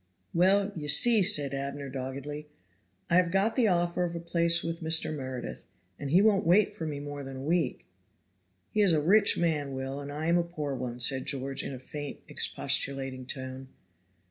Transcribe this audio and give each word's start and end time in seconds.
"Well, 0.33 0.71
ye 0.75 0.87
see," 0.87 1.21
said 1.21 1.53
Abner, 1.53 1.87
doggedly, 1.87 2.47
"I 3.07 3.17
have 3.17 3.29
got 3.29 3.55
the 3.55 3.67
offer 3.67 4.03
of 4.03 4.15
a 4.15 4.19
place 4.19 4.63
with 4.63 4.81
Mr. 4.81 5.15
Meredith, 5.15 5.67
and 5.99 6.09
he 6.09 6.23
won't 6.23 6.47
wait 6.47 6.73
for 6.73 6.87
me 6.87 6.99
more 6.99 7.23
than 7.23 7.35
a 7.37 7.43
week." 7.43 7.85
"He 8.71 8.81
is 8.81 8.93
a 8.93 8.99
rich 8.99 9.37
man, 9.37 9.73
Will, 9.73 9.99
and 9.99 10.11
I 10.11 10.25
am 10.25 10.39
a 10.39 10.43
poor 10.43 10.73
one," 10.73 10.99
said 10.99 11.27
George 11.27 11.61
in 11.61 11.71
a 11.71 11.77
faint, 11.77 12.21
expostulating 12.27 13.27
tone. 13.27 13.67